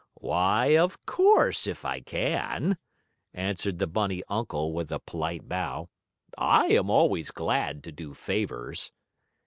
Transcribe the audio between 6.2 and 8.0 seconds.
"I am always glad to